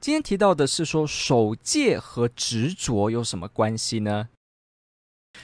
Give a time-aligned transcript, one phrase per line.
[0.00, 4.28] 今天提到的是说守戒和执着有什么关系呢？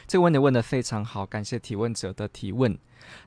[0.06, 2.78] 这个问题问得非常好，感谢提问者的提问。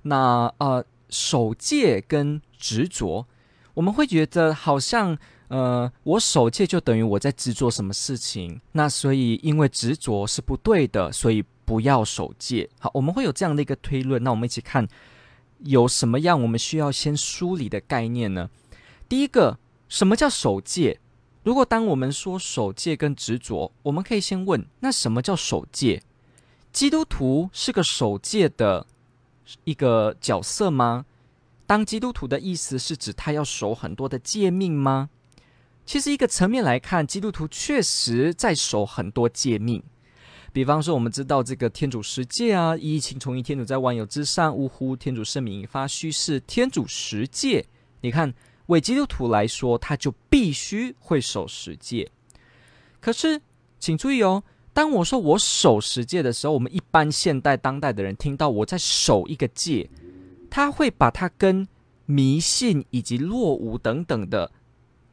[0.04, 3.28] 那呃，守戒跟执着，
[3.74, 5.18] 我们会觉得好像
[5.50, 12.70] 呃，我守戒就等于我在执着什么事情，那所以因为执着是不对的，所以不要守戒。
[12.80, 14.24] 好，我们会有这样的一个推论。
[14.24, 14.88] 那我们一起看
[15.60, 18.50] 有什么样我们需要先梳理的概念呢？
[19.10, 19.60] 第一个，
[19.90, 21.02] 什么叫守戒？
[21.48, 26.02] 如果当我们说守戒跟执着，我们可以先问：那什么叫守戒？
[26.74, 28.86] 基督徒是个守戒的
[29.64, 31.06] 一个角色吗？
[31.66, 35.10] 当基督徒的意思是指他要守很多的诫命吗？
[35.86, 39.82] 其实一个层面来看，基督徒确实在守很多诫命。
[40.52, 47.66] 比方说，我们知道这个天主十诫啊，一情从一，天主在万有之上，呜呼，天主圣名，发虚誓，天主十诫，
[48.02, 48.34] 你看。
[48.68, 52.10] 为基督徒来说，他就必须会守十戒。
[53.00, 53.42] 可是，
[53.80, 54.44] 请注意哦，
[54.74, 59.90] 当我说我守十戒的时候，我们一般现代当代的人听到我在守一个戒，
[60.50, 61.68] 他会把它跟
[62.06, 64.52] 迷信以及落伍等等的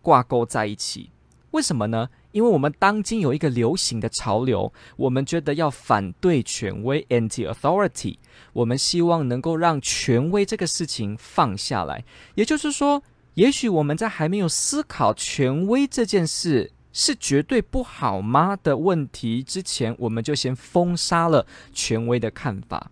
[0.03, 1.11] 挂钩在一起。
[1.53, 2.09] 为什么呢？
[2.33, 8.19] 因为我们当今有一个流行的潮流，我们觉得要反对权威 （anti-authority），
[8.53, 12.05] 我们希望能够让权威这个事情放下来。
[12.35, 13.01] 也就是说。
[13.35, 22.91] 也许我们在还没有思考权威这件事是绝对不好吗的问题之前，我们就先封杀了权威的看法。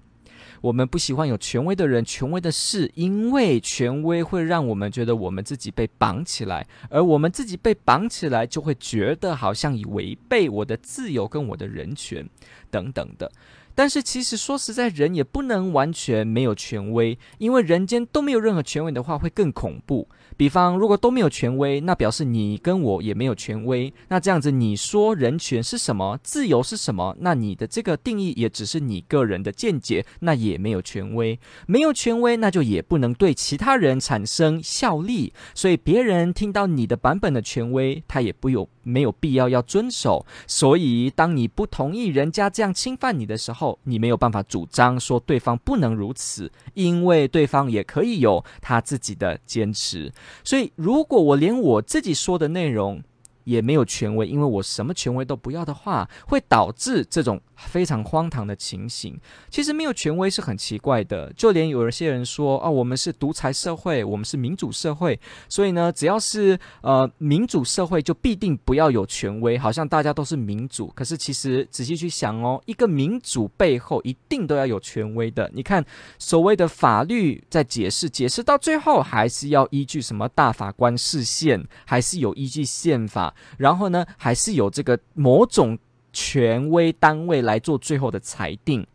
[0.60, 12.28] 我们不喜欢有权威的人、权威的事，因为权威会让我们觉得我们自己被绑起来，而我们自己被绑起来，就会觉得好像已违背我的自由跟我的人权
[12.70, 13.30] 等等的。
[13.74, 20.06] 但是其实说实在，人也不能完全没有权威，因为人间都没有任何权威的话，会更恐怖。
[20.36, 23.92] 比方，如果都没有权威，那表示你跟我也没有权威。
[24.08, 26.18] 那这样子，你说人权是什么？
[26.22, 27.16] 自由是什么？
[27.20, 31.38] 那你的这个定义也只是你个人的见解，那也没有权威。
[31.66, 35.32] 没有权威，那就也不能对其他人产生效力。
[35.54, 40.24] 所以别人听到你的版本的权威，他也不有没有必要要遵守。
[40.46, 50.12] 所以，当你不同意人家这样侵犯你的时候，你没有办法主张说对方不能如此，因为对方也可以有他自己的坚持。
[50.44, 53.02] 所以，如果我连我自己说的内容，
[53.44, 59.18] 也没有权威，因为我什么权威都不要的话，会导致这种非常荒唐的情形。
[59.50, 70.88] 其实没有权威是很奇怪的，就连有一些人说啊，我们是独裁社会，我们是民主社会，所以呢，只要是呃民主社会就必定不要有权威，好像大家都是民主。
[70.94, 75.50] 可是其实仔细去想哦，一个民主背后一定都要有权威的。
[75.54, 75.84] 你看
[76.18, 83.31] 所谓的法律在解释，解释到最后还是要依据什么大法官释宪，还是有依据宪法。
[83.56, 85.78] 然后呢，还是有这个某种
[86.12, 88.86] 权威单位来做最后的裁定。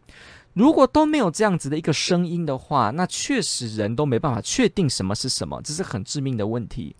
[0.54, 6.96] 如果都没有这样子的一个声音的话，那确实人都没办法确定什么是什么，这是很致命的问题。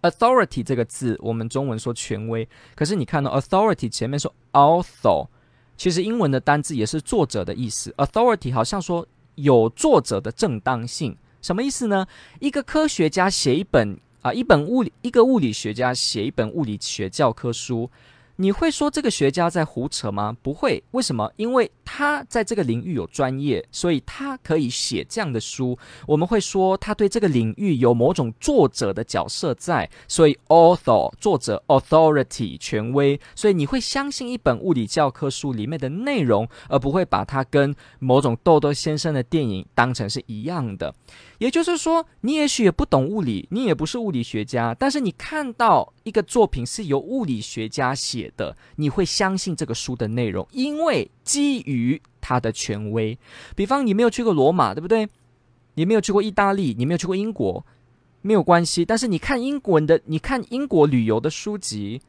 [0.00, 5.28] Authority 这个字，我们中文说权威，可是你看到 Authority 前面说 author，
[5.76, 7.90] 其实英文的单字也是作者的意思。
[7.98, 12.06] Authority 好像说有作者的正当性，什么意思呢？
[12.38, 14.00] 一个科学家写一本。
[14.22, 17.90] 啊，一本物理，一个物理学家写一本物理学教科书，
[18.36, 20.36] 你会说这个学家在胡扯吗？
[20.42, 21.30] 不会，为什么？
[21.36, 25.78] 因为他在这个领域有专业，所以他可以写这样的书。
[26.06, 40.94] 我们会说他对这个领域有某种作者的角色在，所以 author 作者 authority 权威，所以你会相信一本物理教科书里面的内容，而不会把它跟某种豆豆先生的电影当成是一样的。
[41.40, 53.18] 也就是说，你也许也不懂物理，你也不是物理学家，但是你看到一个作品是由物理学家写的，你会相信这个书的内容，因为基于他的权威。
[53.56, 55.08] 比方，你没有去过罗马，对不对？
[55.76, 57.64] 你没有去过意大利，你没有去过英国，
[58.20, 58.84] 没有关系。
[58.84, 62.02] 但是你看英国的，你看英国旅游的书籍。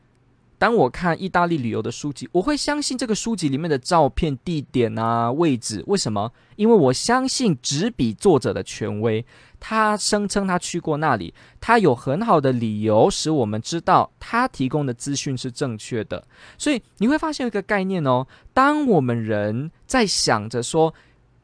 [0.61, 5.83] 当我看意大利旅游的书籍，我会相信这个书籍里面的照片、地点啊、位置。
[5.87, 6.31] 为什么？
[6.55, 9.25] 因为我相信执笔作者的权威。
[9.59, 16.23] 他声称他去过那里，他有很好的理由使我们知道他提供的资讯是正确的。
[16.59, 20.93] 所以你会发现一个概念哦，当我们人在想着说，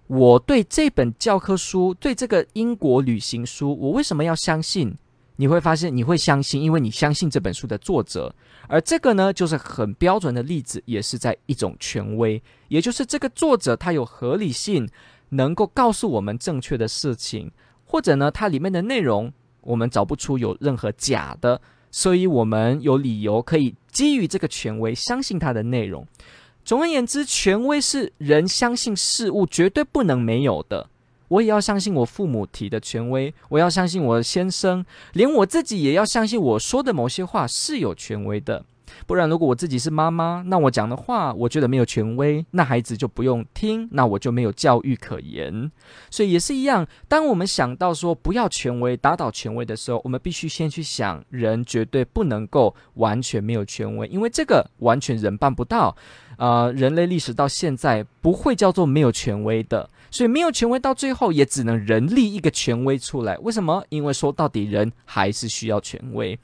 [0.05, 4.95] 我对这本教科书，对这个英国旅行书，我为什么要相信？
[5.39, 8.33] 你会发现，你会相信，因为你相信这本书的作者，
[8.67, 14.87] 而这个呢，就是很标准的例子，也是在一种权威，也就是这个作者他有合理性，
[15.29, 17.51] 能够告诉我们正确的事情，
[17.85, 19.31] 或者呢，它里面的内容
[19.61, 21.61] 我们找不出有任何假的，
[21.91, 26.05] 所以我们有理由可以基于这个权威相信它的内容。
[26.63, 30.89] 总而言之，权威是人相信事物绝对不能没有的。
[31.29, 38.65] 我也要相信我父母提的权威，我要相信我的先生，连我自己也要相信我说的某些话是有权威的。
[39.05, 45.71] 不然，如果我自己是妈妈，那我讲的话我觉得没有权威，那孩子就不用听，那我就没有教育可言。
[46.09, 55.95] 所以也是一样，当我们想到说不要权威、打倒权威的时候，我们必须先去想，人绝对不能够完全没有权威，因为这个完全人办不到。
[56.37, 59.89] 呃，人类历史到现在不会叫做没有权威的。
[60.09, 63.37] 所以没有权威，到最后也只能人立一个权威出来。
[63.39, 63.83] 为什么？
[63.89, 66.37] 因为说到底，人还是需要权威。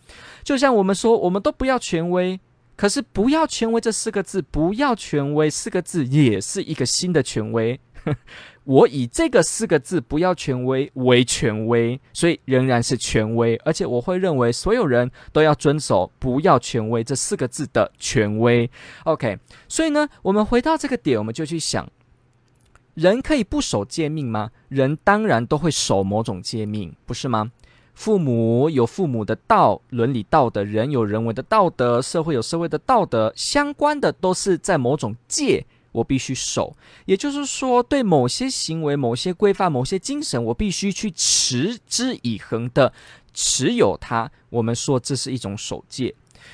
[0.43, 2.32] 就像我们说，我们都不要权威，
[2.75, 7.79] 可是“不要权威”这四个字，“不要权威”四个字也是一个新的权威。
[8.65, 13.55] 我以这个四个字“不要权威”为权威，所以仍然是权威。
[13.63, 18.69] 而且我会认为所有人都要遵守“不要权威”这四个字的权威。
[19.03, 19.37] OK，
[19.67, 21.89] 所以呢，我们回到这个点，我们就去想。
[22.95, 24.51] 人可以不守诫命吗？
[24.69, 27.51] 人当然都会守某种诫命，不是吗？
[27.93, 33.31] 父母有父母的道，伦理道德；人有人为的道德，社会有社会的道德。
[33.35, 36.75] 相关的都是在某种戒，我必须守。
[37.05, 42.91] 也就是说，对某些行为、某些规范、某些精神，我必须去持之以恒的
[43.33, 44.29] 持有它。
[44.49, 46.13] 我们说这是一种守戒。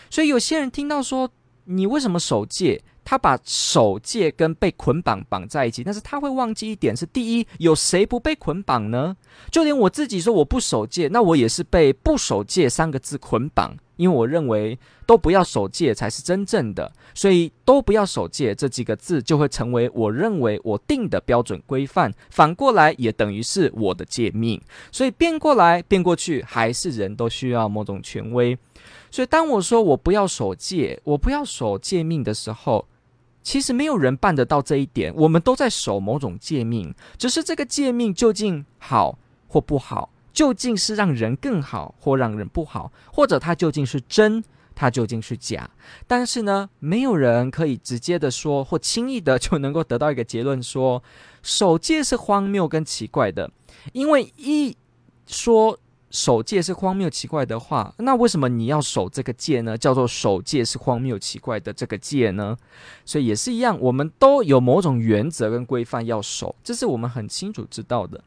[0.09, 1.29] 所以有些人听到说，
[1.65, 2.81] 你为什么守戒？
[3.09, 9.17] 他把守戒跟被捆绑绑在一起，但是他会忘记一点是：第一，有谁不被捆绑呢？
[9.49, 14.77] 就连我自己说我不守戒，那我也是被“不守戒”三个字捆绑，因为我认为
[15.07, 24.61] 都不要守戒才是真正的，所以都不要守戒这几个字就会成为我认为我定的标准规范，反过来也等于是我的诫命，
[24.91, 28.55] 所以变过来变过去，还是人都需要某种权威。
[29.09, 32.85] 所以当我说我不要守戒，我不要守诫命的时候，
[33.41, 44.43] 其实没有人办得到这一点，我们都在守某种诫命，只是这个诫命究竟好或不好，究竟是让人更好或让人不好，或者它究竟是真，
[44.75, 45.69] 它究竟是假。
[46.05, 51.01] 但是呢，没有人可以直接的说或轻易的就能够得到一个结论说，
[51.41, 53.49] 守戒是荒谬跟奇怪的，
[53.93, 54.77] 因为一
[55.25, 55.79] 说。
[56.11, 59.77] 守戒是荒谬奇怪的话，那为什么你要守这个戒呢？
[59.77, 62.57] 叫做守戒是荒谬奇怪的这个戒呢？
[63.05, 68.23] 所以也是一样，我们都有某种原则跟规范要守，这是我们很清楚知道的。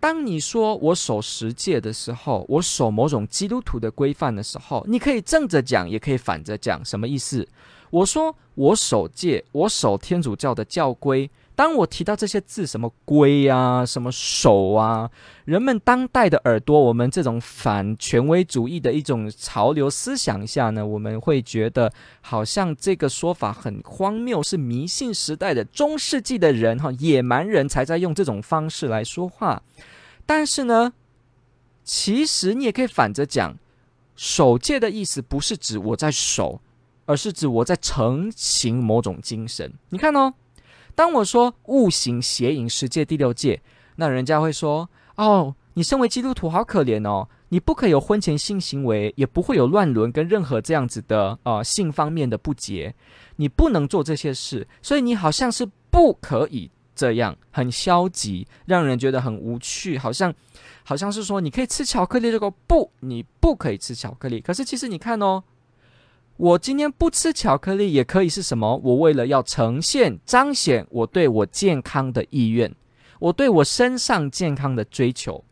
[0.00, 7.46] 当你说我守十戒的时候，我守某种基督徒的规范的时候，你可以正着讲，也可以反着讲，什么意思？
[7.90, 11.30] 我说我守戒，我守天主教的教规。
[11.60, 15.10] 当我提到这些字，什么规啊，什么守啊，
[15.44, 21.92] 人们当代的耳朵，我们这种反权威主义的一种潮流思想下呢，我们会觉得
[22.22, 29.62] 好像这个说法很荒谬，是迷信时代的中世纪的人哈，野蛮人才在用这种方式来说话。
[30.24, 30.94] 但是呢，
[31.84, 33.54] 其实你也可以反着讲，
[34.16, 36.62] 守戒的意思不是指我在守，
[37.04, 39.70] 而是指我在成型某种精神。
[39.90, 40.32] 你看哦。
[40.94, 43.62] 当我说悟行邪淫十戒第六戒，
[43.96, 52.94] 那人家会说：“哦，你身为基督徒好可怜哦，你不可以有婚前性行为，也不会有乱伦跟任何这样子的呃性方面的不洁，
[53.36, 60.32] 你不能做这些事，所以你好像是不可以这样，很消极，让人觉得很无趣，好像
[60.84, 64.40] 好像是说你可以吃巧克力，这个不，你不可以吃巧克力。
[64.40, 65.42] 可是其实你看哦。”
[66.40, 68.80] 我今天不吃巧克力也可以是什么？
[68.82, 72.74] 我为了要呈现、彰显我对我健康的意愿，
[73.18, 75.44] 我对我身上健康的追求。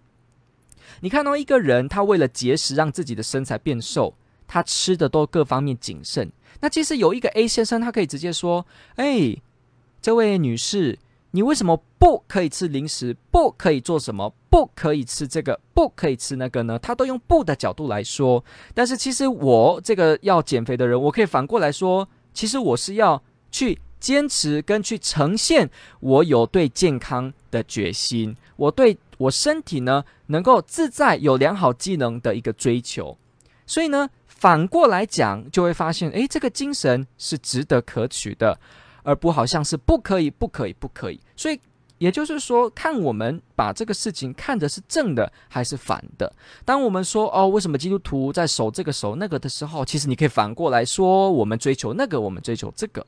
[1.00, 4.14] 你看到一个人，他为了节食，让自己的身材变瘦，
[4.46, 6.32] 他吃的都各方面谨慎。
[6.60, 8.64] 那其实有一个 A 先生，他可以直接说
[8.96, 9.36] ：“哎，
[10.00, 10.98] 这位女士，
[11.32, 13.14] 你为什么不可以吃零食？
[13.30, 14.34] 不可以做什么？
[14.48, 15.60] 不可以吃这个？
[15.74, 16.78] 不可以吃那个呢？
[16.78, 18.42] 他都用不的角度来说。
[18.74, 25.68] 但是其实我这个要减肥的人，我可以反过来说，其实我是要去坚持跟去呈现
[26.00, 33.18] 我有对健康的决心，我对我身体呢能够自在有良好技能的一个追求。
[33.66, 38.58] 所以呢，反过来讲，就会发现，诶，这个精神是值得可取的。
[39.02, 41.20] 而不好像是不可以，不可以，不可以。
[41.36, 41.60] 所以
[41.98, 46.32] 也就是说，看我们把这个事情看的是正的还是反的。
[46.64, 53.04] 当我们说哦，为什么基督徒在守这个守那个的时候，其实你可以反过来说，我们追求那个，我们追求这个。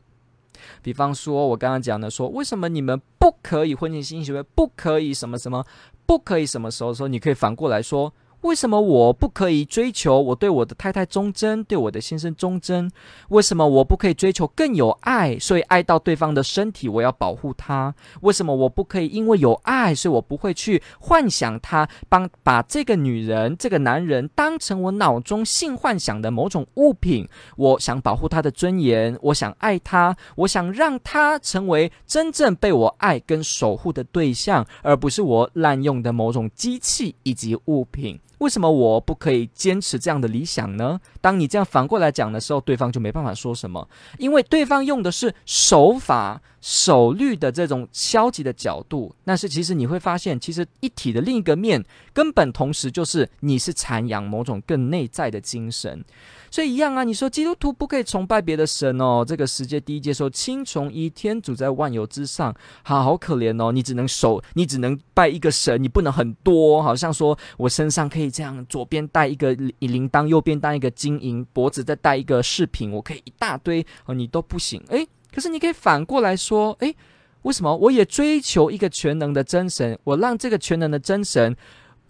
[0.83, 5.65] 比方说，我刚刚讲的说，为什么你们不可以婚前性行为，不可以什么什么，
[6.05, 8.13] 不可以什么时候说，你可以反过来说。
[8.43, 12.91] 为什么我不可以追求我对我的太太忠贞，对我的先生忠贞？
[13.29, 17.95] 为什么我不可以追求更有爱，所以爱到对方的身体，我要保护他？
[18.23, 27.29] 为什么我不可以因为有爱，所以我不会去幻想他，帮把这个女人、这个男人当成我脑中性幻想的某种物品？
[27.57, 38.19] 我想保护他的尊严，我想爱他，我想让他成为真正被我爱跟守护的对象，而不是我滥用的某种机器以及物品。
[38.41, 41.01] 为什么我不可以坚持这样的理想呢？
[41.21, 49.15] 当你这样反过来讲的时候，对方就没办法说什么，因为对方用的是守法、守律的这种消极的角度。
[49.25, 56.05] 但是其实你会发现，其实一体的另一个面，根本同时就是你是阐扬某种更内在的精神。
[56.51, 59.25] 所以一样啊，你说基督徒不可以崇拜别的神哦。
[59.25, 66.83] 这个世界第一诫说：“听从一天主在万有之上。”好，好可怜哦，你只能守，你只能拜一个神，你不能很多。
[66.83, 74.83] 好像说我身上可以这样，左边戴一个铃铛，右边戴一个金银，脖子再戴一个饰品，我可以一大堆，你都不行。
[74.89, 76.95] 诶，可是你可以反过来说，诶，
[77.43, 79.99] 为什么我也追求一个全能的真神？
[80.05, 81.57] 我让这个全能的真神。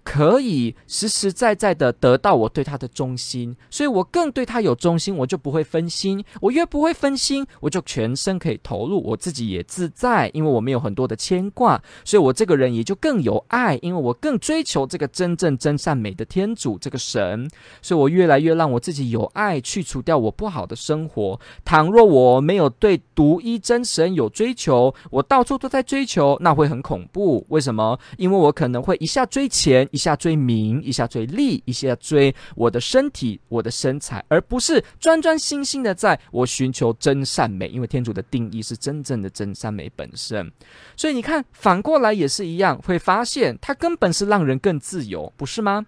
[0.03, 6.25] 可以实实在在的得到我对他的忠心，所以我更对他有忠心，我就不会分心。
[6.41, 17.49] 我越不会分心，我就全身可以投入，我自己也自在，因为我没有很多的牵挂，所以我这个人也就更有爱，因为我更追求这个真正真善美的天主这个神，
[17.83, 21.39] 所以我越来越让我自己有爱，去除掉我不好的生活。
[21.65, 27.45] 倘若我没有对独一真神有追求，我到处都在追求，那会很恐怖。
[27.51, 27.99] 为什么？
[28.17, 29.89] 因为我可能会一下追钱。
[29.91, 37.69] 一下追名，一下追利，一下追我的身体、我的身材，而不是专专心心的在我寻求真善美。
[37.69, 40.51] 因为天主的定义是真正的真善美本身，
[40.97, 45.87] 所以你看，反过来也是一样，会发现它根本是让人更自由，不是吗？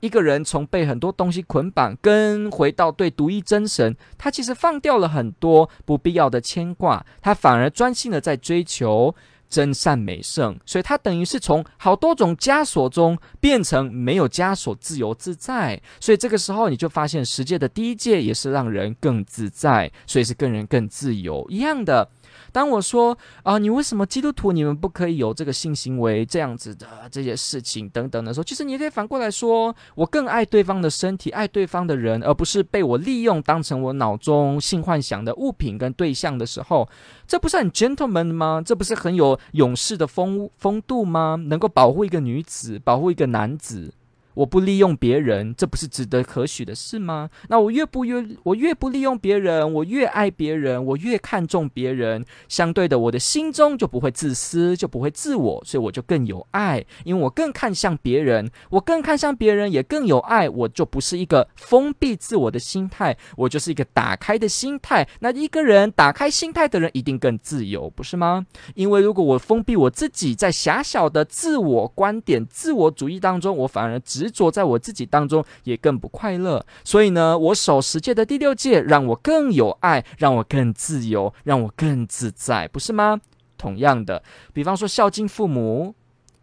[0.00, 9.14] 一个人从被很多东西捆绑，跟回到对独一真神，他其实放掉了很多不必要的牵挂，他反而专心的在追求。
[9.48, 15.80] 真善美圣，所以他等于是从好多种枷锁中变成没有枷锁、自由自在。
[16.00, 22.08] 所以这个时候你就发现，世界的第一界也是让人更自在，所以是更人更自由一样的。
[22.54, 36.88] 当我说啊，你为什么基督徒你们不可以有这个性行为这样子的这些事情等等的时候，其实你也可以反过来说，我更爱对方的身体，爱对方的人，而不是被我利用当成我脑中性幻想的物品跟对象的时候，
[37.26, 38.62] 这不是很 gentleman 吗？
[38.64, 41.34] 这不是很有勇士的风风度吗？
[41.48, 43.92] 能够保护一个女子，保护一个男子。
[44.34, 47.30] 我不利用别人，这不是值得可许的事吗？
[47.48, 65.08] 那我越不越我越不利用别人，我越爱别人，我越看重别人，相对的，我的心中就不会自私，就不会自我，所以我就更有爱，因为我更看向别人，我更看向别人，也更有爱，我就不是一个封闭自我的心态，我就是一个打开的心态。
[65.20, 68.46] 那一个人打开心态的人，一定更自由，不是吗？
[68.74, 76.64] 因为如果我封闭我自己，在狭小的自我观点、自我主义当中，我反而只执着在我自己当中，也更不快乐。
[76.82, 83.20] 所以呢，我守十诫的第六诫，让我更有爱，让我更自由，让我更自在，不是吗？
[83.58, 84.22] 同样的，
[84.54, 85.94] 比方说孝敬父母，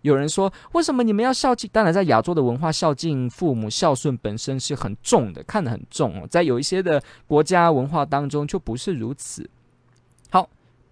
[0.01, 1.67] 有人说，为什么你们要孝敬？
[1.73, 6.27] 当然，在亚洲的文化，孝敬父母、孝顺本身是很重的，看得很重哦。
[6.29, 9.49] 在有一些的国家文化当中，就不是如此。
[10.29, 10.47] 好，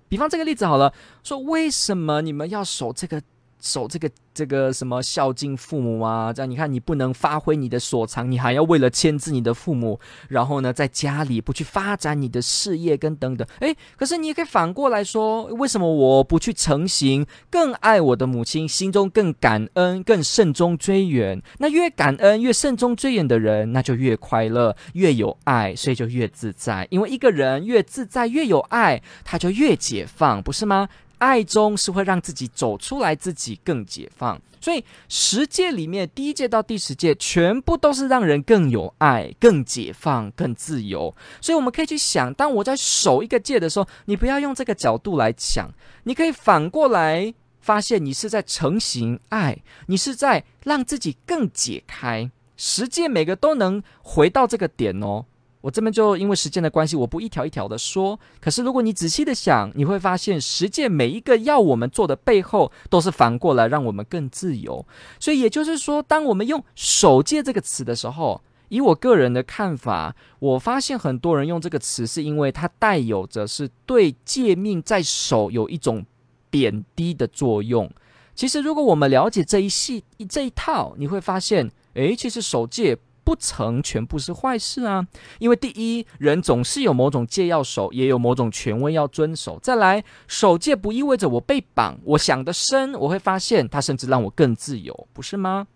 [0.08, 0.91] 比方这个例子好了，
[1.24, 3.22] 说为什么你们要守这个？
[3.60, 6.32] 守这个这个什么孝敬父母啊？
[6.32, 10.00] 这样你看，你不能发挥你的所长，你还要为了牵制你的父母，
[10.30, 13.46] 然后呢，在家里不去发展你的事业跟等等。
[13.60, 21.42] 诶，可是你也可以反过来说，为什么我不去成型，更爱我的母亲，心中更感恩，更慎终追远？
[21.58, 26.88] 那越感恩越慎终追远的人，那就越快乐，越有爱，所以就越自在。
[26.89, 30.88] 因为一个人越自在越有爱，他就越解放，不是吗？
[31.19, 34.41] 爱中是会让自己走出来，自己更解放。
[34.61, 41.15] 所以十诫里面，第一诫到第十诫，全部都是让人更有爱、更解放、更自由。
[41.39, 45.71] 所以我们可以去想，当我在守一个戒的时候，你不要用这个角度来想，
[46.03, 49.57] 你可以反过来发现，你是在成型爱，
[49.88, 52.29] 你是在让自己更解开。
[52.57, 55.23] 十诫每个都能回到这个点哦。
[55.62, 58.18] 我这边就因为时间的关系，我不一条一条的说。
[58.39, 64.86] 可是如果你仔细的想，你会发现十诫每一个要我们做的背后，都是反过来让我们更自由。
[65.20, 76.06] 所以也就是说，当我们用“守诫”这个词的时候，以我个人的看法，我发现很多人用这个词，是因为它带有着是对诫命在守有一种
[76.50, 77.92] 贬低的作用。
[78.34, 82.98] 其实如果我们了解这一系这一套，你会发现，诶，其实守诫。
[83.29, 85.05] 不曾全部是坏事啊，
[85.38, 89.59] 因为第一，人总是有某种戒要守，也有某种权威要遵守。
[89.62, 95.67] 再来，守戒不意味着我被绑，我想得深，我会发现它甚至让我更自由，不是吗？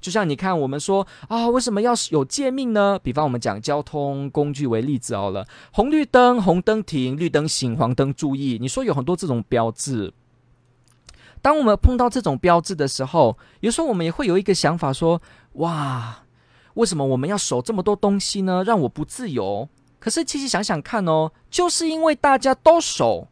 [0.00, 2.96] 就像你看，我们说啊，为什么要有诫命呢？
[3.02, 8.56] 比方我们讲交通工具为例子好了，红绿灯，红灯停，绿灯行，黄灯注意。
[8.60, 10.14] 你说有很多这种标志，
[11.42, 15.20] 当我们碰到这种标志的时候，有时候我们也会有一个想法说，
[15.54, 16.22] 哇。
[16.74, 18.62] 为什么我们要守这么多东西呢？
[18.64, 19.68] 让我不自由。
[19.98, 23.28] 可是其实想想看哦，就是因为大家都守，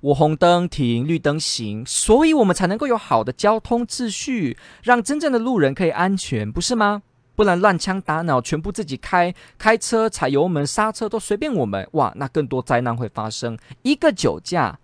[0.00, 7.02] 我红灯停，绿灯行，所以我们才能够有好的交通秩序，让真正的路人可以安全，不是吗？
[7.34, 13.58] 不然乱枪打鸟，全部自己开，开车踩油门刹车都随便我们，哇，那更多灾难会发生。
[13.82, 14.78] 一个酒驾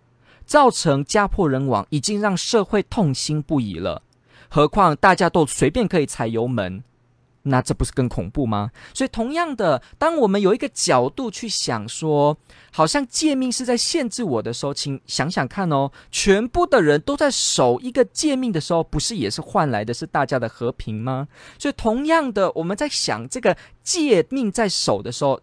[0.44, 4.02] 造成家破人亡，已经让社会痛心不已了，
[4.48, 6.82] 何况大家都随便可以踩油门。
[7.44, 8.70] 那这不是更恐怖吗？
[8.94, 12.36] 所以同样的，当我们有一个角度去想说，
[12.72, 21.28] 好像诫命是在限制我的时候，请想想看哦，全部的人都在守一个诫命的时候，不是也是换来的是大家的和平吗？
[21.58, 25.40] 所以同样的，我们在想这个诫命在守的时候。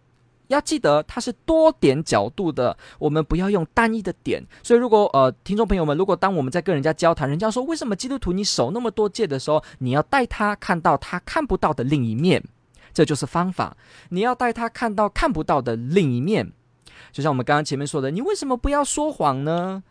[0.50, 4.42] 要记得，它是多点角度的，我们不要用单一的点。
[4.62, 12.42] 所以，如果呃，听众朋友们，如果当我们在跟人家交谈，人家说为什么基督徒你守那么多戒的时候，你要带他看到他看不到的另一面，
[12.92, 13.76] 这就是方法。
[14.08, 16.52] 你要带他看到看不到的另一面，
[17.12, 19.82] 就像我们刚刚前面说的，你为什么不要说谎呢？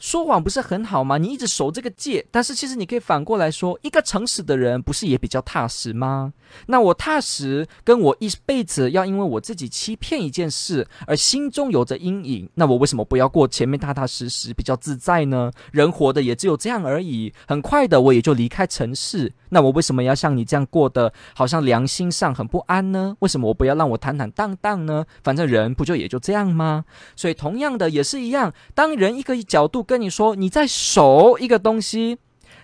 [0.00, 1.18] 说谎不是很好吗？
[1.18, 6.32] 你一直守这个戒，但是其实你可以反过来说，一个诚实的人不是也比较踏实吗？
[6.66, 15.52] 那我踏实，跟我一辈子要因为我自己欺骗一件事而心中有着阴影，那我为什么不要过前面踏踏实实比较自在呢？
[15.70, 19.32] 人活的也只有这样而已，很快的我也就离开城市。
[19.50, 23.14] 那我为什么要像你这样过得好像良心上很不安呢？
[23.20, 25.04] 为什么我不要让我坦坦荡荡呢？
[25.22, 26.84] 反正人不就也就这样吗？
[27.14, 32.18] 所以同样的也是一样，当人一个角度跟你说你在守一个东西。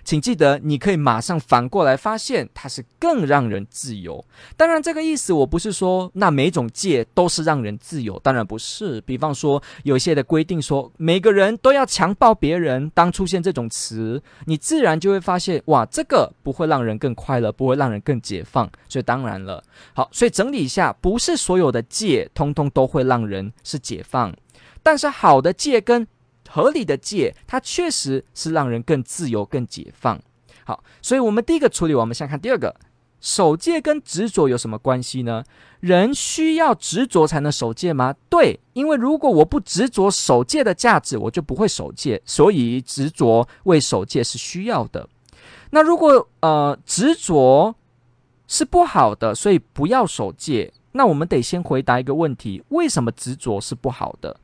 [0.07, 4.25] 请记得，你可以马上反过来发现，它是更让人自由。
[4.57, 9.01] 当然，这个意思我不是说那每种戒都是让人自由，当然不是。
[9.01, 18.71] 比方说，有些的规定说每个人都要强暴别人，当出现这种词，你自然就会发现，哇，这个不会让人更快乐，不会让人更解放。
[18.89, 19.61] 所以当然了，
[19.93, 24.33] 好，所以整理一下，不是所有的戒通通都会让人是解放，
[24.85, 26.07] 但是好的戒跟。
[26.49, 30.21] 合理的戒，它确实是让人更自由、更解放。
[30.65, 32.75] 好，所以我们第一个处理，我们先看第二个，
[33.21, 35.45] 守戒跟执着有什么关系呢？
[35.81, 38.15] 人需要执着才能守戒吗？
[38.29, 45.09] 对，因为如果我不执着守戒的价值，我就不会守戒，所以执着为守戒是需要的。
[45.71, 47.75] 那如果呃执着
[48.49, 54.37] 是不好的，所以不要守戒，那我们得先回答一个问题：为什么执着是不好的？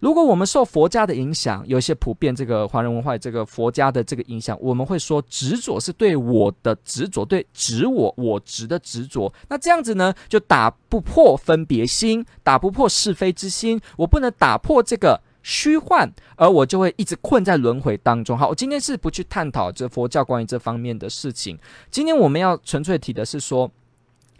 [0.00, 9.32] 如果我们受佛家的影响，有一些普遍这个华人文化这个佛家的这个影响，我们会说执着是对我的执着，对执我我执的执着。
[9.48, 13.78] 那这样子呢，就打不破分别心，打不破是非之心。
[13.98, 18.36] 我不能打破这个虚幻，而我就会一直困在轮回当中。
[18.36, 21.58] 好，我今天是不去探讨这佛教关于这方面的事情。
[21.90, 23.70] 今天我们要纯粹提的是说，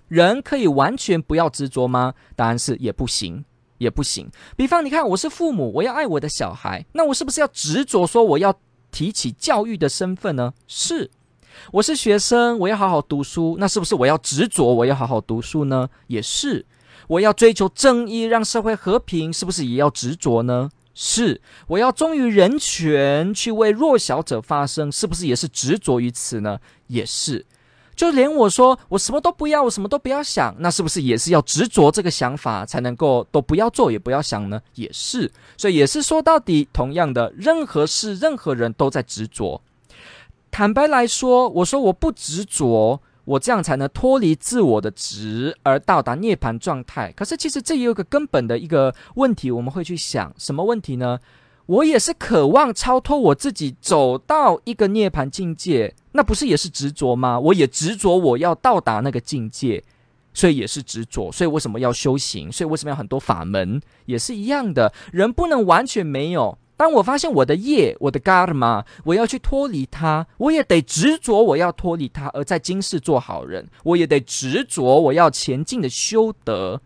[0.08, 2.14] 人可以完全不要执着吗？
[2.34, 3.44] 答案是也不行。
[3.80, 4.30] 也不行。
[4.56, 8.54] 比方，你看，我是父母，我要爱我的小孩，那我是不是要执着说我要
[8.92, 10.52] 提起教育的身份呢？
[10.68, 11.10] 是。
[11.72, 15.88] 我是学生，我要好好读书，那是不是我要执着我要好好读书呢？
[16.08, 16.66] 也是。
[17.08, 20.70] 我要追求正义，让社会和平，是不是也要执着呢？
[20.94, 21.40] 是。
[21.68, 26.60] 我要忠于人权，去为弱小者发声，是不是也是执着于此呢？
[26.86, 27.46] 也是。
[28.00, 34.58] 就连我说我什么都不要，我什么都不要想，那是不是也是要执着这个想法才能够都不要做，也不要想呢？
[34.74, 39.60] 也是，所以也是说到底，同样的，任何事、任何人都在执着。
[40.50, 47.12] 坦白来说，我说我不执着，我这样才能脱离自我的执，而到达涅槃状态。
[47.14, 51.18] 可是其实这也有个根本的一个问题，我们会去想什么问题呢？
[51.66, 57.38] 我也是渴望超脱我自己，走到一个涅槃境界，那不是也是执着吗？
[57.38, 59.84] 我也执着我要到达那个境界，
[60.34, 61.30] 所以也是执着。
[61.30, 62.50] 所以为什么要修行？
[62.50, 63.80] 所以为什么要很多法门？
[64.06, 66.58] 也是一样的，人不能完全没有。
[66.76, 76.80] 当我发现我的业，我的 karma，我要去脱离它，我也得执着我要脱离它，而在今世做好人，我也得执着我要前进的修德，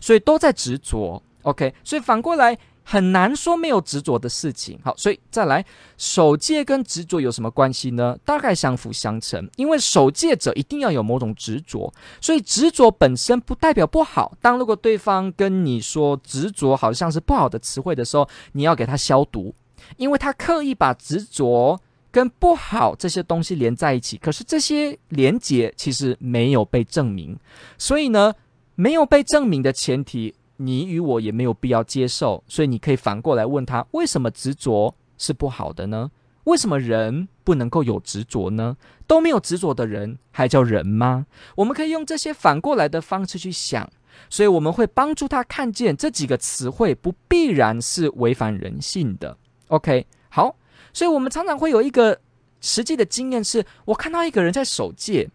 [0.00, 1.22] 所以都在执着。
[1.42, 2.56] OK，所以反过来。
[2.84, 4.78] 很难说没有执着的事情。
[4.82, 5.64] 好，所以再来，
[5.96, 8.16] 守戒跟执着有什么关系呢？
[8.24, 9.48] 大概相辅相成。
[9.56, 14.36] 因为守戒者一定要有某种执着，所以执着本身不代表不好。
[14.40, 19.54] 当如果对方跟你说执着好像是不好的词汇的时候，你要给他消毒，
[19.96, 24.18] 因为他刻意把执着跟不好这些东西连在一起。
[24.18, 27.38] 可是这些连结其实没有被证明，
[27.78, 28.34] 所以呢，
[28.74, 30.34] 没有被证明的前提。
[30.64, 36.10] 你与我也没有必要接受，所以你可以反过来问他：为什么执着是不好的呢？
[36.44, 38.76] 为什么人不能够有执着呢？
[39.06, 41.26] 都没有执着的人还叫人吗？
[41.56, 43.88] 我们可以用这些反过来的方式去想，
[44.28, 49.36] 所以我们会帮助他看见这几个词汇不必然是违反人性的。
[49.68, 50.56] OK，好，
[50.92, 52.20] 所以我们常常会有一个
[52.60, 55.30] 实际的经验是：我看到一个人在守戒，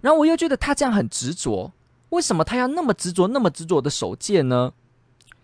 [0.00, 1.72] 然后我又觉得他这样很执着。
[2.12, 4.72] 为什么他要那么执着、那么执着的守戒呢？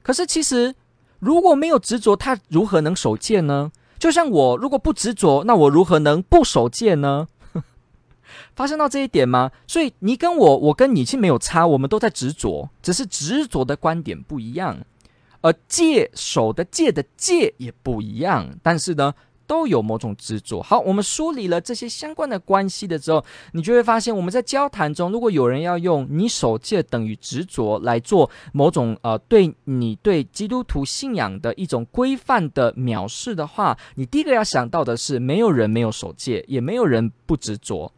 [0.02, 0.74] 可是其实
[1.18, 3.72] 如果没有执着，他如何能守戒呢？
[3.98, 7.26] 就像我如果不执着，那我如何能不守戒呢？
[8.54, 9.50] 发生到这一点吗？
[9.66, 14.78] 所以你跟我，我跟你其实没有差，我们都在执着，只是执着的观点不一样，
[15.40, 18.59] 而戒守的戒的戒也不一样。
[18.62, 19.14] 但是呢，
[19.49, 20.63] 都有某种执着。
[20.63, 37.91] 好，我们梳理了这些相关的关系的时候，你就会发现，我们在交谈中，如果有人要用“你守戒等于执着”来做某种呃对你对基督徒信仰的一种规范的藐视的话，你第一个要想到的是，没有人没有守戒，也没有人不执着。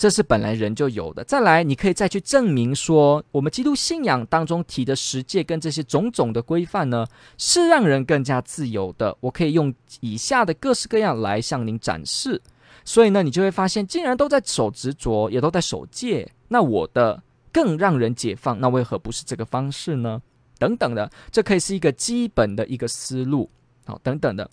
[0.00, 1.22] 这是本来人就有的。
[1.24, 9.14] 再来，你可以再去证明说，我们基督信仰当中提的十诫跟这些种种的规范呢，是让人更加自由的。
[9.20, 12.40] 我可以用以下的各式各样来向您展示。
[12.82, 20.22] 所以呢，你就会发现，既然都在守执着，也都在守戒，那我的更让人解放，那为何不是这个方式呢？
[20.58, 23.50] 等等的，这可以是一个基本的一个思路。
[23.84, 24.50] 好，等等的。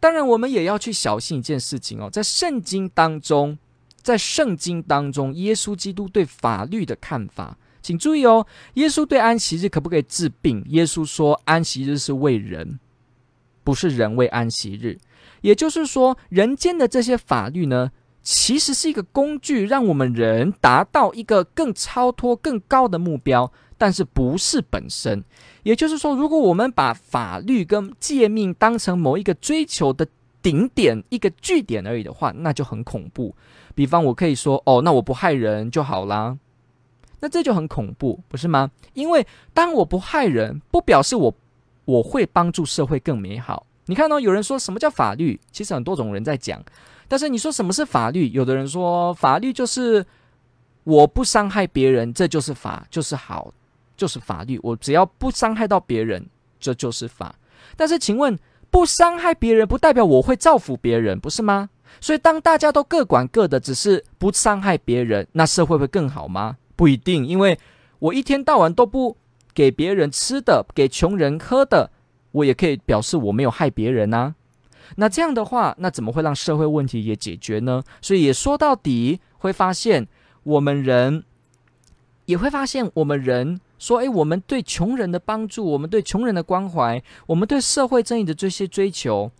[0.00, 3.58] 当然，我们也要去小心一件事情哦，在圣经当中。
[4.06, 8.46] 在圣经当中，耶稣基督对法律的看法，请注意哦。
[8.74, 10.62] 耶稣对安息日可不可以治病？
[10.68, 12.78] 耶稣说，安息日是为人，
[13.64, 14.96] 不是人为安息日。
[15.40, 17.90] 也就是说，人间的这些法律呢，
[18.22, 25.24] 其实是一个工具，让我们人达到一个更超脱、更高的目标，但是不是本身。
[25.64, 30.06] 也就是说，如果我们把法律跟诫命当成某一个追求的
[30.46, 33.34] 顶点、一个据点而已的话，那就很恐怖。
[33.74, 36.38] 比方，我可以说，哦，那我不害人就好啦，
[37.18, 38.70] 那这就很恐怖，不是吗？
[38.92, 41.34] 因为当我不害人，不表示我
[41.84, 43.66] 我会帮助社会更美好。
[43.86, 45.40] 你看到有人说什么叫法律？
[45.50, 46.62] 其实很多种人在讲，
[47.08, 48.28] 但是你说什么是法律？
[48.28, 50.06] 有的人说法律就是
[50.84, 53.52] 我不伤害别人，这就是法，就是好，
[53.96, 54.60] 就是法律。
[54.62, 56.24] 我只要不伤害到别人，
[56.60, 57.34] 这就是法。
[57.76, 58.38] 但是请问，
[58.76, 61.70] 不伤害别人不代表我会造福别人，不是吗？
[61.98, 66.58] 所以，当大家都各管各的，只是不伤害别人，那社会会更好吗？
[66.76, 67.58] 不一定，因为
[68.00, 69.16] 我一天到晚都不
[69.54, 71.90] 给别人吃的，给穷人喝的，
[72.32, 74.34] 我也可以表示我没有害别人啊。
[74.96, 77.82] 那这样的话，那怎么会让社会问题也解决呢？
[78.02, 80.06] 所以也说到底，会发现
[80.42, 81.24] 我们人
[82.26, 89.30] 也会发现，我们人说，诶，我们对穷人的帮助，我们对穷人的关怀，我们对社会正义的这些追求。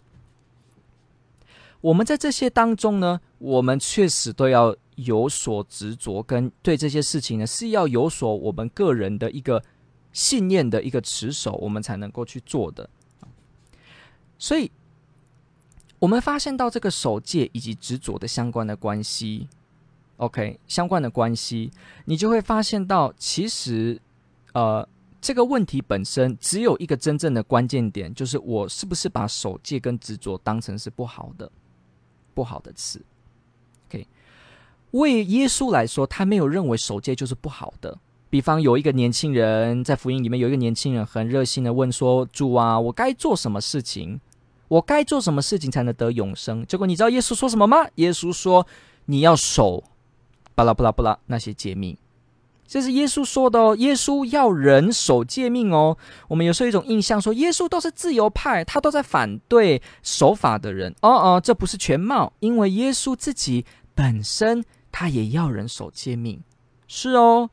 [1.81, 9.63] 我们在这些当中呢，我们确实都要有所执着，跟对这些事情呢，是要有所我们个人的一个
[10.13, 12.89] 信念的一个持守，我们才能够去做的。
[14.39, 14.71] 所以，
[15.99, 19.49] 我们发现到这个守戒以及执着的相关的关系
[20.17, 21.71] ，OK，相关的关系，
[22.07, 24.01] 你就会发现到，其实，
[24.57, 24.89] 呃，
[25.21, 31.51] 这个问题本身只有一个真正的关键点，就是我是不是把守戒跟执着当成是不好的。
[32.33, 33.05] 不好的词
[33.87, 34.07] ，OK，
[34.93, 37.99] 为耶稣来说，他没有认为守戒就是不好的。
[38.31, 44.19] 比方有一个年轻人在福音里面，有一个年轻人很热心的问说：“主啊，我该做什么事情？
[44.69, 47.87] 我该做什么事情才能得永生？”结果你知道耶稣说什么吗？
[47.97, 48.67] 耶稣说
[49.05, 49.85] ：“你要守，
[50.55, 51.95] 巴拉巴拉巴拉那些诫命。”
[52.67, 53.77] 这是耶稣说的哦。
[53.77, 55.97] 耶稣要人守诫命哦。
[56.29, 60.95] 我们有时候有一种印象说，耶稣都是自由派，他都在反对守法的人。
[61.03, 66.41] 哦哦，这不是全貌，因为耶稣自己本身他也要人守诫命。
[66.89, 67.49] 是哦。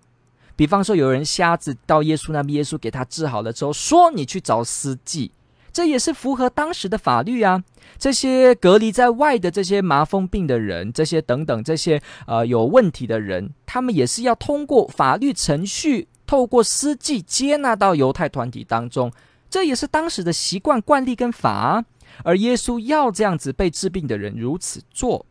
[0.55, 5.31] 比方说，有人瞎子到耶稣那边，耶稣给他治好了之后，说：“你去找司祭。”
[5.73, 7.63] 这也是符合当时的法律啊。
[7.97, 19.11] 这些隔离在外的这些麻风病的人，这些等等这些呃有问题的人，他们也是要通过法律程序，透过司祭接纳到犹太团体当中。
[19.49, 21.83] 这也是当时的习惯惯例跟法。
[22.23, 25.25] 而耶稣要这样子被治病的人如此做。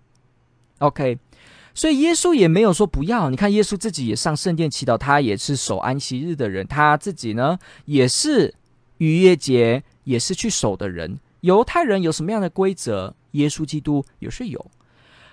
[0.79, 1.19] OK。
[1.75, 8.55] 所以耶稣也没有说不要，你看耶稣自己也上圣殿祈祷，他也是守安息日的人，他自己呢也是
[8.99, 11.19] 逾越节也是去守的人。
[11.41, 14.71] 犹太人有什么样的规则，耶稣基督也是有。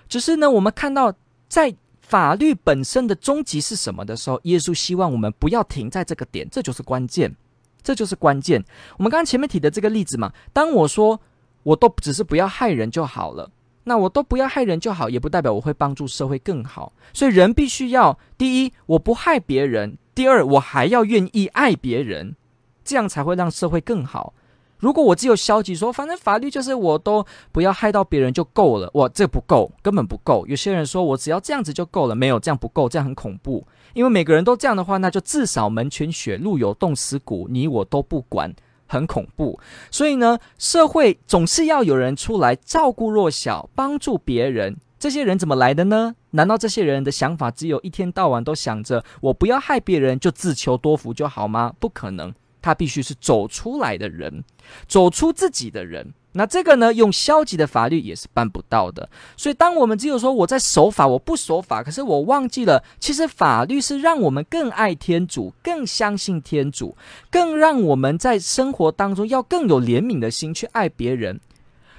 [0.08, 1.14] 只是呢，我们看到
[1.48, 7.34] 在法律本身的终极是什么的时候，耶稣希望我们不要停在这个点，这就是关键，
[7.82, 8.64] 这就是关键。
[8.96, 11.20] 我们刚刚前面提的这个例子嘛，当我说
[11.62, 13.50] 我都只是不要害人就好了。
[13.84, 16.92] 那我都不要害人就好，也不代表我会帮助社会更好。
[17.14, 22.36] 所以人必须要：第一，我不害别人；第二，我还要愿意爱别人，
[22.84, 24.34] 这样才会让社会更好。
[24.80, 30.44] 如果我只有消极说，反正法律就是我都不要害到别人就够了，哇，这不够，根本不够。
[30.48, 33.66] 有些人说我只要这样子就够了，没有，这样不够，这样很恐怖。
[33.94, 38.52] 因为每个人都这样的话，那就至少门前雪，路有冻死骨，你我都不管。
[38.92, 39.56] 很恐怖，
[39.88, 44.78] 所以呢，社会总是要有人出来照顾弱小，帮助别人。
[44.98, 46.16] 这些人怎么来的呢？
[46.30, 51.72] 难道这些人的想法只有一天到晚都想着我不要害别人，就自求多福就好吗？
[51.78, 54.44] 不可能，他必须是走出来的人，
[54.86, 56.12] 走出自己的人。
[56.32, 59.08] 那这个呢，用消极的法律也是办不到的。
[59.36, 66.96] 所以，当我们只有说我在守法，我不守法，可是我忘记了，其实法律是让我们更爱天主，更相信天主，
[67.32, 71.40] 更让我们在生活当中要更有怜悯的心去爱别人。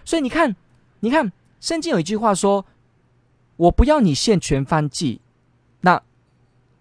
[0.05, 0.55] 所以你看，
[1.01, 2.65] 你看，圣经有一句话说
[3.57, 5.19] ：“我不要你献全燔祭，
[5.81, 6.01] 那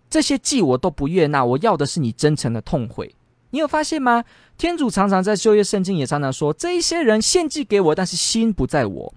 [0.09, 3.13] 这些祭我都不悦纳，我要的是你真诚的痛悔。”
[3.51, 4.25] 你有发现吗？
[4.57, 9.13] 天主常常在旧约圣经也常常说，这一些人献祭给我，但是心不在我；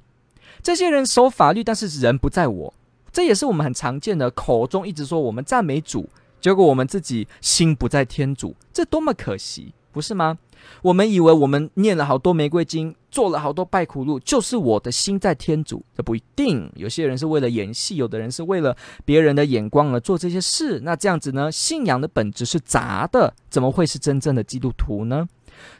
[0.61, 2.73] 这些人守法律，但是人不在我。
[3.11, 6.09] 这也是我们很常见的，口中一直说我们赞美主，
[6.41, 10.37] 结果我们自己心不在天主，这多么可惜，不是吗？
[10.81, 16.71] 我们以为我们念了好多玫瑰经，做了好多拜苦路，就是我的心在天主，这不一定。
[16.75, 18.75] 有些人是为了演戏，有的人是为了
[19.05, 20.79] 别人的眼光而做这些事。
[20.83, 21.51] 那这样子呢？
[21.51, 25.27] 信仰的本质是杂的，怎么会是真正的基督徒呢？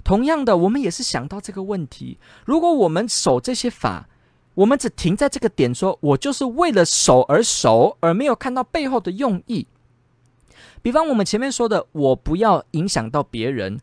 [0.03, 4.07] 同样的，我们也是想到这个问题：如果我们守这些法，
[4.53, 9.65] 我们只停在这个点说，说我就是为了守而守，而没有看到背后的用意。
[10.81, 13.79] 比方我们前面说的，我不要影响到别人。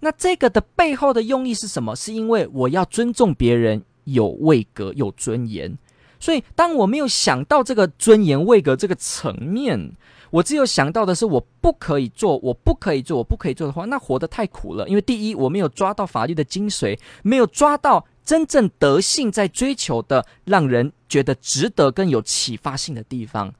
[0.00, 1.96] 那这个的背后的用意是什么？
[1.96, 5.76] 是因为我要尊重别人，有位格，有尊严。
[6.18, 9.92] 所以，当我没有想到这个尊严、位格这个层面，
[10.30, 14.88] 我只有想到的是我不可以做，我不可以做，我不可以做的话，那活得太苦了。
[14.88, 23.54] 因为第一，我没有抓到法律的精髓，没有抓到真正德性在追求的，让人觉得值得跟有启发性的地方。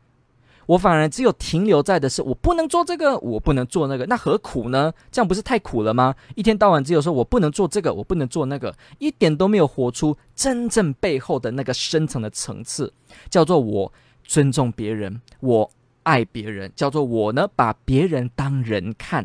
[0.66, 4.92] 我反而只有停留在的是，我不能做这个，我不能做那个，那何苦呢？
[5.12, 6.14] 这样不是太苦了吗？
[6.34, 12.92] 一天到晚只有说我不能做这个，我不能做那个，一点都没有活出真正背后的那个深层的层次，
[13.30, 13.92] 叫做我
[14.24, 15.70] 尊重别人，我
[16.02, 19.24] 爱别人，叫做我呢把别人当人看。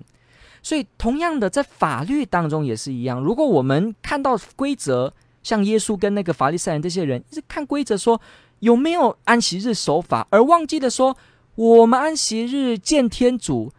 [0.62, 8.21] 所以同样的，在法律当中也是一样，如果我们看到规则，像耶稣跟那个法利赛人这些人一直看规则说
[8.60, 11.17] 有没有安息日守法，而忘记了说。
[11.55, 13.71] 我们安息日见天主，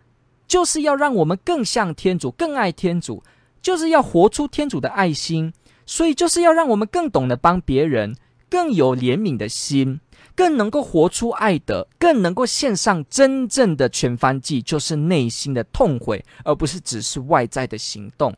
[0.47, 3.23] 就是要让我们更像天主，更爱天主，
[3.61, 5.53] 就是要活出天主的爱心。
[5.85, 8.15] 所以，就是要让我们更懂得帮别人，
[8.49, 10.01] 更有怜悯的心，
[10.37, 18.33] 更能够活出爱的，更能够献上真正的全燔祭，就是内心的痛悔，而不是只是外在的行动。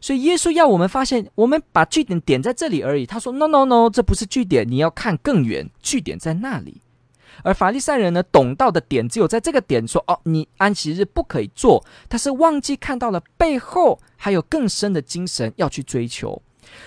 [0.00, 3.04] 所以，耶稣要我们发现，我们把据点点在这里而已。
[3.04, 6.80] 他说：“No, No, No，这不是据点，你要看更远，据点在那里。”
[7.42, 16.42] 而法利赛人呢，懂到的点只有在这个点说：“哦，你安息日不可以做。”他是忘记看到了背后还有更深的精神要去追求。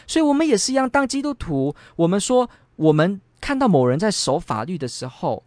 [0.05, 5.43] 所以，我们也是一样，当基督徒，我们说我们看到某人在守法律的时候，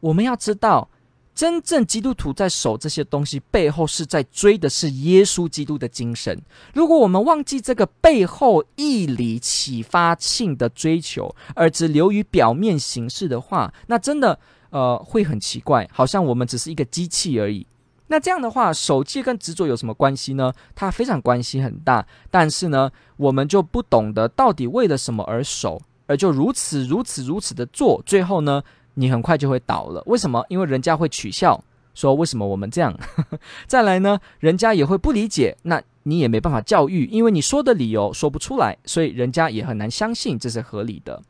[0.00, 0.88] 我们要知道。
[1.34, 6.38] 真正基督徒在守这些东西背后，是在追的是耶稣基督的精神。
[6.74, 14.38] 如果我们忘记这个背后义理启发性的追求，而只流于表面形式的话，那真的
[14.70, 17.66] 呃会很奇怪，好像我们只是一个机器而已。
[18.08, 20.52] 那这样的话，守戒跟执着有什么关系呢？
[20.74, 28.64] 它非常关系很大，但是呢，我们就不懂得到底为了什么而守，而就如此如此如此的做，最后呢，
[29.00, 30.44] 你很快就会倒了，为什么？
[30.50, 32.94] 因为人家会取笑，说为什么我们这样？
[33.66, 41.22] 再来呢，人家也会不理解，那你也没办法教育，因为你说的理由说不出来，所以人家也很难相信这是合理的。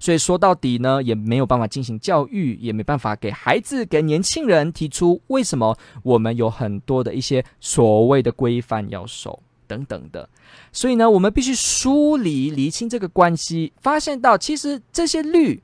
[0.00, 10.26] 所以说到底呢，也没有办法进行教育，也没办法给孩子、给年轻人提出为什么我们有很多的一些所谓的规范要守等等的。
[10.72, 15.62] 所以呢，我们必须梳理、厘清这个关系，发现到其实这些律。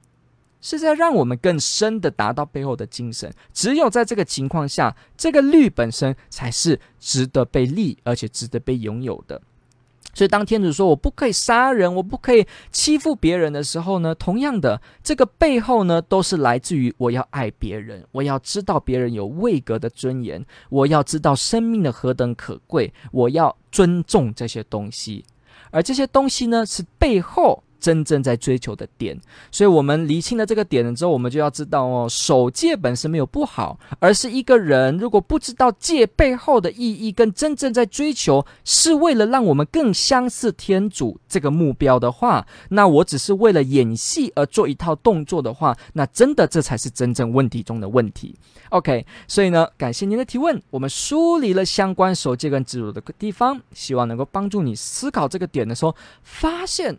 [0.60, 3.32] 是在让我们更深的达到背后的精神。
[3.52, 9.40] 只有在这个情况下，这个律本身才是值得被立，而且值得被拥有的。
[10.14, 25.24] 所以，当天主说我不可以杀人，我不可以欺负别人的时候呢，同样的，这个背后呢，都是来自于我要爱别人，我要知道别人有位格的尊严，我要知道生命的何等可贵，我要尊重这些东西。
[25.70, 27.62] 而这些东西呢，是背后。
[27.80, 29.18] 真正在追求的点，
[29.50, 48.34] 所以我们厘清了这个点了之后，我们就要知道哦，守戒本身没有不好，而是一个人如果不知道戒背后的意义，跟真正在追求是为了让我们更相似天主这个目标的话，那我只是为了演戏而做一套动作的话，那真的这才是真正问题中的问题。
[48.70, 56.98] OK，所以呢，感谢您的提问，我们梳理了相关守戒跟执着的地方，希望能够帮助你思考这个点的时候，发现